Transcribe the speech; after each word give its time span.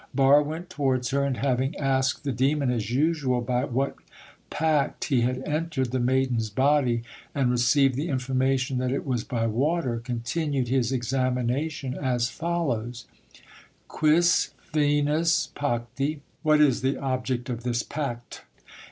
Barre 0.15 0.41
went 0.41 0.71
towards 0.71 1.11
her, 1.11 1.23
and 1.23 1.37
having 1.37 1.77
asked 1.77 2.23
the 2.23 2.31
demon 2.31 2.71
as 2.71 2.89
usual 2.89 3.39
by 3.39 3.65
what 3.65 3.95
pact 4.49 5.03
he 5.03 5.21
had 5.21 5.43
entered 5.47 5.91
the 5.91 5.99
maiden's 5.99 6.49
body, 6.49 7.03
and 7.35 7.51
received 7.51 7.93
the 7.93 8.07
information 8.09 8.79
that 8.79 8.89
it 8.91 9.05
was 9.05 9.23
by 9.23 9.45
water, 9.45 9.99
continued 10.03 10.69
his 10.69 10.91
examination 10.91 11.93
as 11.93 12.31
follows: 12.31 13.05
"Quis 13.87 14.55
finis 14.73 15.49
pacti" 15.53 16.21
(What 16.41 16.61
is 16.61 16.81
the 16.81 16.97
object 16.97 17.47
of 17.47 17.61
this 17.61 17.83
pact?) 17.83 18.41